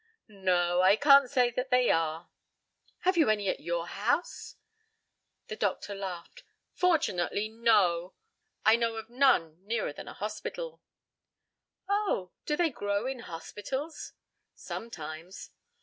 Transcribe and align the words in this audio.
"No. 0.29 0.81
I 0.81 0.95
can't 0.95 1.29
say 1.29 1.51
that 1.51 1.69
they 1.69 1.91
are." 1.91 2.31
"Have 3.01 3.17
you 3.17 3.29
any 3.29 3.49
at 3.49 3.59
your 3.59 3.85
house?" 3.85 4.55
The 5.45 5.55
doctor 5.55 5.93
laughed 5.93 6.41
"Fortunately, 6.73 7.49
no, 7.49 8.15
I 8.65 8.77
know 8.77 8.95
of 8.95 9.11
none 9.11 9.63
nearer 9.63 9.93
than 9.93 10.07
a 10.07 10.13
hospital." 10.13 10.81
"Oh, 11.87 12.31
do 12.47 12.57
they 12.57 12.71
grow 12.71 13.05
in 13.05 13.19
hospitals?" 13.19 14.13
"Sometimes." 14.55 15.51